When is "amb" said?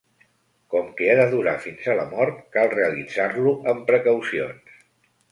3.73-3.85